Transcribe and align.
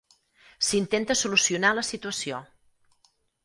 S'intenta 0.67 1.17
solucionar 1.21 1.73
la 1.81 1.87
situació. 1.93 2.43